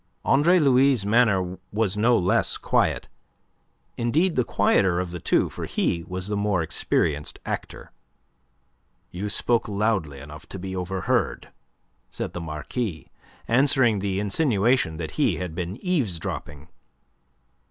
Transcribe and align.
Andre 0.25 0.57
Louis' 0.57 1.05
manner 1.05 1.59
was 1.71 1.95
no 1.95 2.17
less 2.17 2.57
quiet, 2.57 3.07
indeed 3.97 4.35
the 4.35 4.43
quieter 4.43 4.99
of 4.99 5.11
the 5.11 5.19
two, 5.19 5.47
for 5.47 5.65
he 5.65 6.03
was 6.07 6.27
the 6.27 6.35
more 6.35 6.63
experienced 6.63 7.37
actor. 7.45 7.91
"You 9.11 9.29
spoke 9.29 9.67
loudly 9.69 10.19
enough 10.19 10.47
to 10.49 10.57
be 10.57 10.75
overheard," 10.75 11.49
said 12.09 12.33
the 12.33 12.41
Marquis, 12.41 13.11
answering 13.47 13.99
the 13.99 14.19
insinuation 14.19 14.97
that 14.97 15.11
he 15.21 15.35
had 15.35 15.53
been 15.53 15.77
eavesdropping. 15.85 16.69